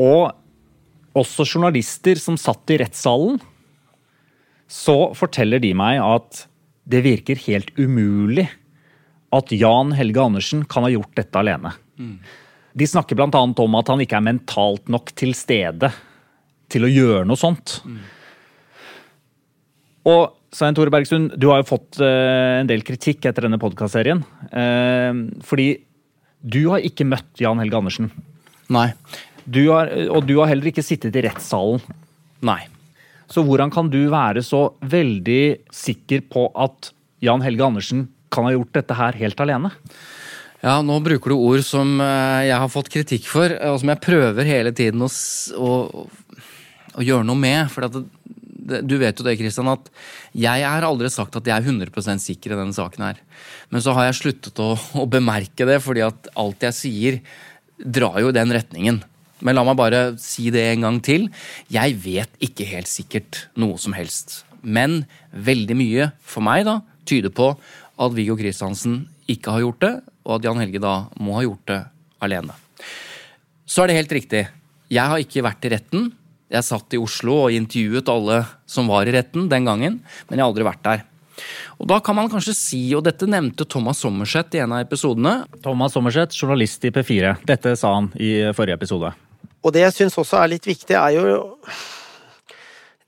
[0.00, 3.40] og også journalister som satt i rettssalen,
[4.70, 6.44] så forteller de meg at
[6.90, 8.46] det virker helt umulig
[9.34, 11.72] at Jan Helge Andersen kan ha gjort dette alene.
[11.98, 12.16] Mm.
[12.72, 13.28] De snakker bl.a.
[13.34, 15.90] om at han ikke er mentalt nok til stede
[16.70, 17.80] til å gjøre noe sånt.
[17.86, 18.00] Mm.
[20.10, 20.22] Og
[20.54, 24.22] Svein Tore Bergstuen, du har jo fått uh, en del kritikk etter denne podkastserien.
[24.50, 25.72] Uh, fordi
[26.40, 28.10] du har ikke møtt Jan Helge Andersen.
[28.70, 28.88] Nei.
[29.50, 31.82] Du har, og du har heller ikke sittet i rettssalen.
[32.46, 32.62] Nei.
[33.30, 36.90] Så hvordan kan du være så veldig sikker på at
[37.22, 39.70] Jan Helge Andersen kan ha gjort dette her helt alene?
[40.60, 44.04] Ja, nå bruker du ord som eh, jeg har fått kritikk for, og som jeg
[44.04, 45.08] prøver hele tiden å,
[45.56, 45.70] å,
[47.00, 47.70] å gjøre noe med.
[47.72, 48.02] For det,
[48.44, 49.88] det, du vet jo det, Kristian, at
[50.36, 53.22] jeg har aldri sagt at jeg er 100% sikker i denne saken her.
[53.72, 57.22] Men så har jeg sluttet å, å bemerke det, fordi at alt jeg sier,
[57.80, 59.00] drar jo i den retningen.
[59.40, 61.28] Men la meg bare si det en gang til.
[61.72, 64.42] Jeg vet ikke helt sikkert noe som helst.
[64.60, 67.52] Men veldig mye, for meg, da, tyder på
[68.00, 69.92] at Viggo Kristiansen ikke har gjort det,
[70.26, 71.80] og at Jan Helge da må ha gjort det
[72.24, 72.56] alene.
[73.64, 74.46] Så er det helt riktig.
[74.90, 76.10] Jeg har ikke vært i retten.
[76.50, 80.42] Jeg satt i Oslo og intervjuet alle som var i retten den gangen, men jeg
[80.42, 81.06] har aldri vært der.
[81.80, 85.46] Og da kan man kanskje si, og dette nevnte Thomas Sommerseth i en av episodene
[85.64, 87.38] Thomas Sommerseth, journalist i P4.
[87.48, 89.14] Dette sa han i forrige episode.
[89.60, 91.42] Og det jeg syns også er litt viktig, er jo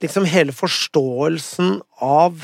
[0.03, 2.37] liksom hele forståelsen av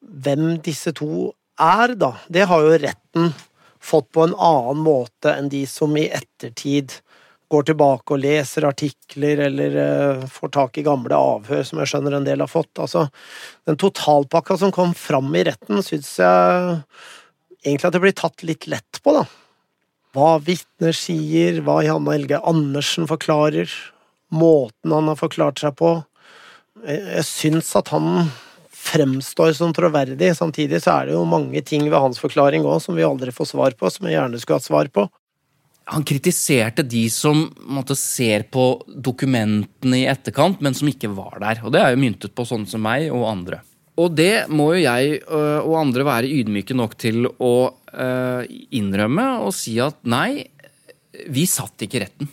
[0.00, 2.14] hvem disse to er, da.
[2.28, 3.32] Det har jo retten
[3.80, 7.00] fått på en annen måte enn de som i ettertid
[7.50, 12.14] går tilbake og leser artikler eller uh, får tak i gamle avhør, som jeg skjønner
[12.20, 12.70] en del har fått.
[12.78, 13.08] Altså,
[13.66, 16.76] den totalpakka som kom fram i retten, syns jeg
[17.64, 19.26] egentlig at det blir tatt litt lett på, da.
[20.16, 23.70] Hva vitner sier, hva Janne Helge Andersen forklarer,
[24.34, 25.96] måten han har forklart seg på.
[26.86, 28.30] Jeg syns at han
[28.80, 30.32] fremstår som troverdig.
[30.38, 33.52] Samtidig så er det jo mange ting ved hans forklaring òg som vi aldri får
[33.52, 35.06] svar på, som jeg gjerne skulle hatt svar på
[35.90, 41.62] han kritiserte de som måtte, ser på dokumentene i etterkant, men som ikke var der.
[41.66, 43.60] Og det er jo myntet på sånne som meg og andre.
[44.00, 48.42] Og det må jo jeg øh, og andre være ydmyke nok til å øh,
[48.76, 50.46] innrømme og si at nei,
[51.28, 52.30] vi satt ikke i retten.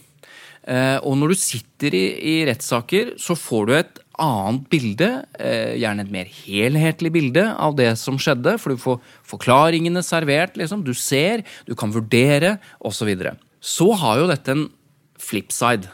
[0.68, 6.04] Eh, og når du sitter i, rettssaker, så får du et annet bilde, eh, gjerne
[6.04, 8.98] et mer helhetlig bilde av det som skjedde, for du får
[9.32, 10.84] forklaringene servert, liksom.
[10.84, 12.98] Du ser, du kan vurdere, osv.
[12.98, 13.38] Så, videre.
[13.62, 14.68] Så har jo dette en
[15.22, 15.88] flipside.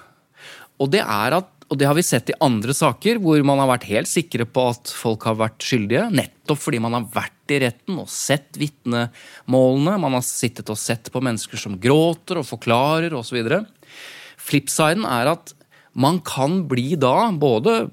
[0.82, 3.70] Og det er at og det har vi sett i andre saker hvor man har
[3.72, 6.10] vært helt sikre på at folk har vært skyldige.
[6.14, 9.98] Nettopp fordi man har vært i retten og sett vitnemålene.
[10.04, 13.40] Man har sittet og sett på mennesker som gråter og forklarer osv.
[14.44, 15.56] Flipsiden er at
[15.94, 17.88] man kan bli da både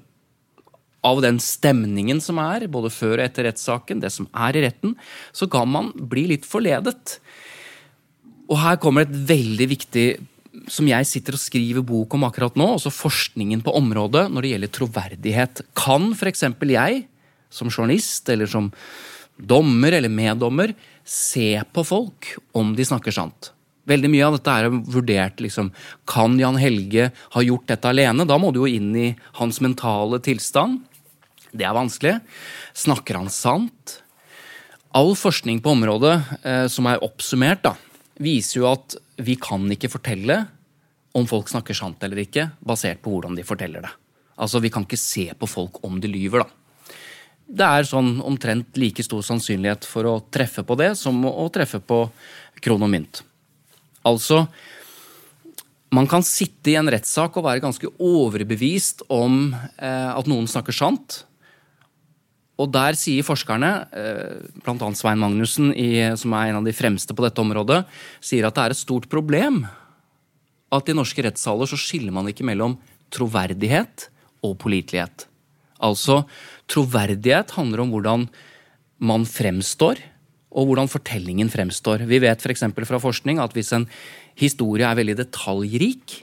[1.05, 4.93] av den stemningen som er, både før og etter rettssaken, det som er i retten,
[5.33, 7.17] så kan man bli litt forledet.
[8.51, 10.05] Og her kommer et veldig viktig
[10.71, 14.51] som jeg sitter og skriver bok om akkurat nå, også forskningen på området når det
[14.53, 15.63] gjelder troverdighet.
[15.77, 16.43] Kan f.eks.
[16.67, 17.05] jeg,
[17.51, 18.69] som journalist eller som
[19.37, 20.75] dommer eller meddommer,
[21.07, 23.53] se på folk om de snakker sant?
[23.89, 25.71] Veldig mye av dette er vurdert liksom,
[26.05, 28.27] Kan Jan Helge ha gjort dette alene?
[28.29, 29.09] Da må du jo inn i
[29.39, 30.83] hans mentale tilstand.
[31.51, 32.19] Det er vanskelig.
[32.77, 33.97] Snakker han sant?
[34.95, 37.73] All forskning på området eh, som er oppsummert, da,
[38.21, 40.37] viser jo at vi kan ikke fortelle
[41.17, 43.91] om folk snakker sant eller ikke, basert på hvordan de forteller det.
[44.41, 46.49] Altså, Vi kan ikke se på folk om de lyver, da.
[47.51, 51.81] Det er sånn omtrent like stor sannsynlighet for å treffe på det som å treffe
[51.83, 52.05] på
[52.63, 53.23] kron og mynt.
[54.07, 54.45] Altså,
[55.91, 60.75] man kan sitte i en rettssak og være ganske overbevist om eh, at noen snakker
[60.75, 61.25] sant,
[62.61, 64.91] og der sier forskerne, eh, bl.a.
[64.97, 65.73] Svein Magnussen,
[66.19, 67.83] som er en av de fremste på dette området,
[68.21, 69.63] sier at det er et stort problem
[70.71, 72.77] at i norske rettssaler så skiller man ikke mellom
[73.11, 74.07] troverdighet
[74.45, 75.27] og pålitelighet.
[75.81, 76.23] Altså,
[76.71, 78.25] troverdighet handler om hvordan
[79.01, 79.99] man fremstår,
[80.51, 82.03] og hvordan fortellingen fremstår.
[82.09, 82.65] Vi vet f.eks.
[82.75, 83.87] For fra forskning at hvis en
[84.39, 86.17] historie er veldig detaljrik,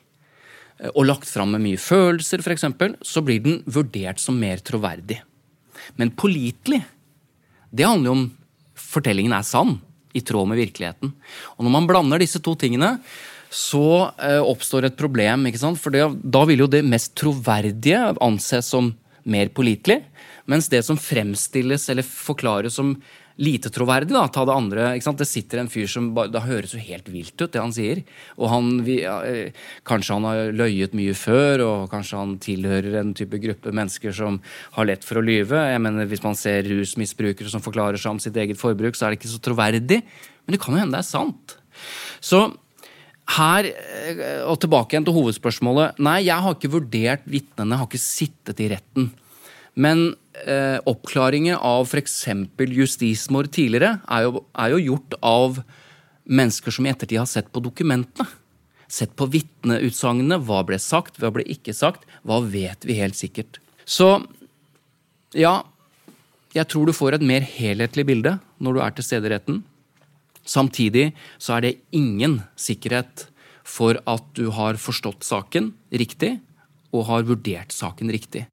[0.81, 2.68] eh, og lagt fram med mye følelser, f.eks.,
[3.03, 5.22] så blir den vurdert som mer troverdig.
[5.96, 6.83] Men pålitelig,
[7.70, 8.29] det handler jo om
[8.79, 9.79] fortellingen er sann,
[10.16, 11.12] i tråd med virkeligheten.
[11.57, 12.96] Og når man blander disse to tingene,
[13.53, 15.46] så eh, oppstår et problem.
[15.48, 15.81] ikke sant?
[15.81, 18.92] For det, da vil jo det mest troverdige anses som
[19.29, 20.03] mer pålitelig,
[20.48, 22.94] mens det som fremstilles eller forklares som
[23.38, 24.12] lite troverdig.
[24.14, 25.20] da, ta Det andre, ikke sant?
[25.22, 28.03] Det sitter en fyr som Det høres jo helt vilt ut, det han sier.
[28.37, 29.18] Og han, vi, ja,
[29.87, 34.40] Kanskje han har løyet mye før, og kanskje han tilhører en type gruppe mennesker som
[34.77, 35.57] har lett for å lyve.
[35.72, 39.14] Jeg mener, Hvis man ser rusmisbrukere som forklarer seg om sitt eget forbruk, så er
[39.14, 40.03] det ikke så troverdig.
[40.46, 41.57] Men det kan jo hende det er sant.
[42.20, 42.48] Så
[43.37, 45.98] her, eh, og tilbake igjen til hovedspørsmålet.
[46.01, 49.11] Nei, jeg har ikke vurdert vitnene, har ikke sittet i retten.
[49.78, 50.08] Men
[50.42, 52.24] eh, oppklaringer av f.eks.
[52.58, 55.62] justismord tidligere er jo, er jo, gjort av
[56.29, 58.26] mennesker som i ettertid har sett på dokumentene.
[58.88, 60.40] Sett på vitneutsagnene.
[60.42, 62.08] Hva ble sagt, hva ble ikke sagt?
[62.26, 63.60] Hva vet vi helt sikkert?
[63.88, 64.16] Så
[65.37, 65.60] ja,
[66.56, 69.62] jeg tror du får et mer helhetlig bilde når du er til stede i retten.
[70.48, 73.29] Samtidig så er det ingen sikkerhet
[73.68, 76.38] for at du har forstått saken riktig
[76.88, 78.48] og har vurdert saken riktig.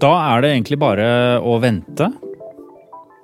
[0.00, 1.06] Da er det egentlig bare
[1.44, 2.06] å vente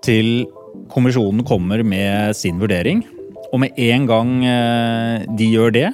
[0.05, 0.47] til
[0.93, 3.01] kommisjonen kommer med sin vurdering.
[3.53, 5.89] Og med en gang eh, de gjør det,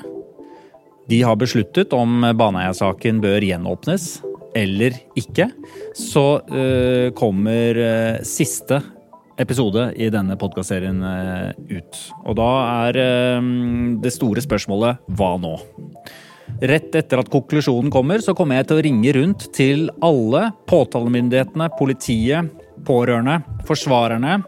[1.11, 4.09] de har besluttet om Baneheia-saken bør gjenåpnes
[4.57, 5.47] eller ikke,
[5.97, 8.83] så uh, kommer uh, siste
[9.41, 12.01] episode i denne podkastserien eh, ut.
[12.27, 12.51] Og da
[12.89, 13.49] er eh,
[14.03, 15.55] det store spørsmålet hva nå?
[16.61, 21.71] Rett etter at konklusjonen kommer, så kommer jeg til å ringe rundt til alle påtalemyndighetene,
[21.79, 22.53] politiet,
[22.87, 24.41] pårørende, forsvarerne.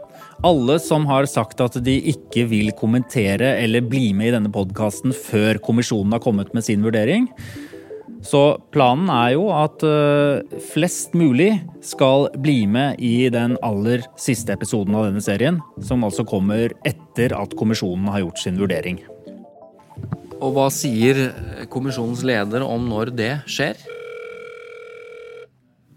[0.44, 5.14] Alle som har sagt at de ikke vil kommentere eller bli med i denne podkasten
[5.16, 7.30] før kommisjonen har kommet med sin vurdering.
[8.24, 8.42] Så
[8.72, 11.50] planen er jo at uh, flest mulig
[11.84, 17.36] skal bli med i den aller siste episoden av denne serien, som altså kommer etter
[17.36, 19.02] at kommisjonen har gjort sin vurdering.
[20.42, 21.28] Og hva sier
[21.72, 23.78] kommisjonens leder om når det skjer?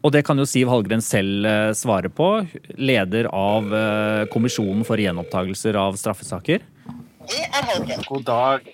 [0.06, 2.30] Og det kan jo Siv Hallgren selv uh, svare på,
[2.78, 6.64] leder av uh, Kommisjonen for gjenopptagelser av straffesaker.
[7.28, 8.06] Det er Hallgren.
[8.08, 8.70] God dag.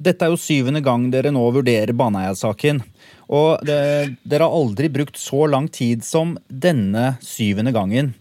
[0.00, 2.80] Dette er jo syvende gang dere nå vurderer Baneheia-saken.
[3.30, 3.76] Og det,
[4.26, 8.14] dere har aldri brukt så lang tid som denne syvende gangen.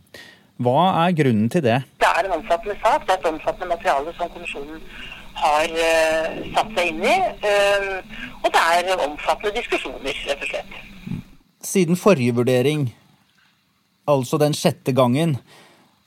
[0.60, 1.80] Hva er grunnen til det?
[2.04, 3.08] Det er en omfattende sak.
[3.08, 4.84] Det er et omfattende materiale som kommisjonen
[5.44, 7.16] har uh, satt seg inn i.
[7.44, 10.76] Uh, og det er omfattende diskusjoner, rett og slett.
[11.70, 12.88] Siden forrige vurdering,
[14.10, 15.38] altså den sjette gangen,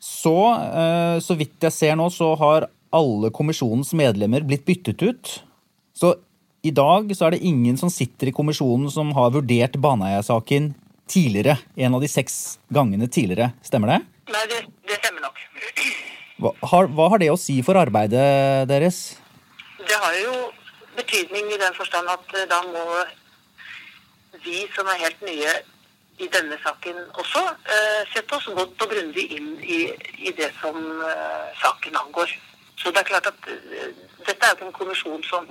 [0.02, 5.32] så, uh, så vidt jeg ser nå, så har alle kommisjonens medlemmer blitt byttet ut.
[5.96, 6.14] Så
[6.62, 10.72] i dag så er det ingen som sitter i kommisjonen som har vurdert Baneheia-saken
[11.10, 11.58] tidligere.
[11.76, 13.52] En av de seks gangene tidligere.
[13.66, 14.00] Stemmer det?
[14.32, 14.60] Nei, det.
[16.42, 19.02] Hva har, hva har, det å si for arbeidet deres?
[19.82, 20.32] Det har jo
[20.96, 22.82] betydning i den forstand at eh, da må
[24.42, 25.52] vi som er helt nye
[26.22, 29.78] i denne saken også, uh, sette oss godt og grundig inn i,
[30.18, 32.34] i det som uh, saken angår.
[32.78, 33.88] Så det er klart at uh,
[34.26, 35.48] dette er jo en kommisjon som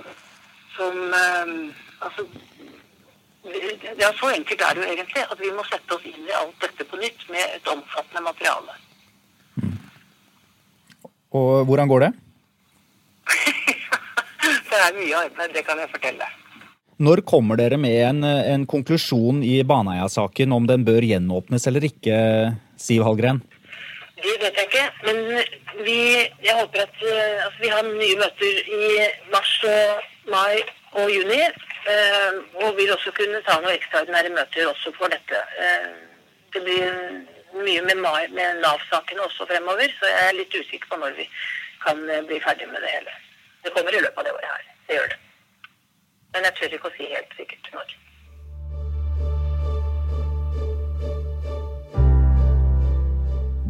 [0.76, 2.24] som um, Altså
[3.98, 6.56] ja, Så enkelt er det jo egentlig at vi må sette oss inn i alt
[6.62, 8.74] dette på nytt med et omfattende materiale.
[11.32, 12.12] Og hvordan går det?
[14.70, 16.28] det er mye arbeid, det kan jeg fortelle.
[17.02, 22.14] Når kommer dere med en, en konklusjon i Baneheia-saken om den bør gjenåpnes eller ikke,
[22.78, 23.40] Siv Hallgren?
[24.22, 25.18] Det vet jeg ikke, men
[25.82, 25.98] vi,
[26.44, 28.90] jeg håper at altså, vi har nye møter i
[29.32, 30.62] mars og mai
[31.00, 31.42] og juni.
[31.82, 35.38] Eh, og vil også kunne ta noen ekstraordinære møter også for dette.
[35.58, 35.88] Eh,
[36.54, 36.84] det blir
[37.56, 38.00] mye med,
[38.36, 41.28] med Nav-sakene også fremover, så jeg er litt usikker på når vi
[41.84, 43.16] kan eh, bli ferdig med det hele.
[43.62, 44.70] Det kommer i løpet av det året her.
[44.88, 45.18] Det gjør det.
[46.32, 47.96] Men jeg tør ikke å si helt sikkert når.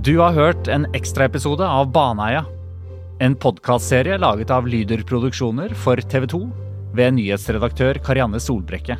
[0.03, 2.43] Du har hørt en ekstraepisode av Baneheia.
[3.23, 6.43] En podkastserie laget av Lyder Produksjoner for TV 2
[6.99, 8.99] ved nyhetsredaktør Karianne Solbrekke.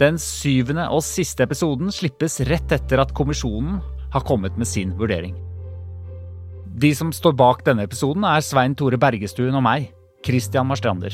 [0.00, 3.82] Den syvende og siste episoden slippes rett etter at kommisjonen
[4.14, 5.34] har kommet med sin vurdering.
[6.80, 9.90] De som står bak denne episoden, er Svein Tore Bergestuen og meg,
[10.24, 11.12] Christian Marstrander.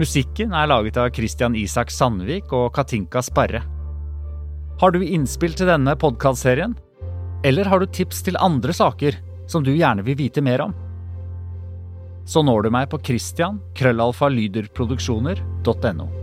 [0.00, 3.60] Musikken er laget av Christian Isak Sandvik og Katinka Sparre.
[4.80, 6.72] Har du innspill til denne podkastserien?
[7.44, 9.18] Eller har du tips til andre saker
[9.50, 10.72] som du gjerne vil vite mer om?
[12.24, 13.76] Så når du meg på christian.krøllalfalyderproduksjoner.no.
[13.76, 16.19] krøllalfa lyderproduksjoner.no.